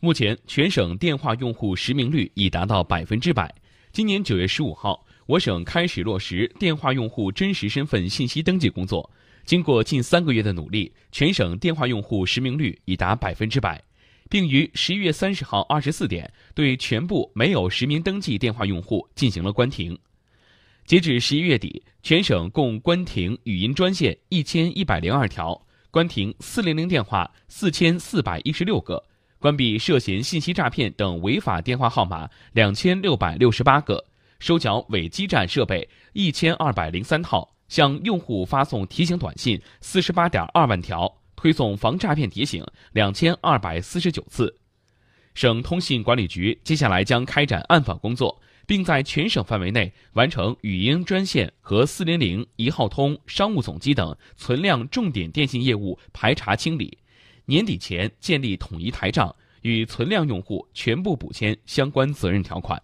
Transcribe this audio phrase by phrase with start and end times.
[0.00, 3.52] 目前，全省电话用户实名率已达到百分之百。
[3.90, 9.10] 今年九月十五号，我省开始落实电话用户真实身份信息登记工作。
[9.44, 13.82] 经过近三个月的努力，全省电话用户实名率已达百分之百，
[14.30, 19.98] 并于十一月三十号二十四点对全部没有实名登记电话用户进行了关停。
[20.86, 25.60] 截至十一月底，全省共关停语音专线一千一百零二条，
[25.90, 29.02] 关停四零零电话四千四百一十六个，
[29.38, 34.04] 关闭涉嫌信息诈骗等违法电话号码两千六百六十八个，
[34.40, 37.48] 收缴伪基站设备一千二百零三套。
[37.68, 41.06] 向用户发送提醒短信四十八点二万条，
[41.36, 44.58] 推送防诈骗提醒两千二百四十九次。
[45.34, 56.96] 省通信管理局接下来将开展暗访工作，并在全省范围内完成语音专线和四零零一号通、商务总机等存量重点电信业务排查清理，
[57.48, 62.78] 年底前建立统一台账，与存量用户全部补签相关责任条款。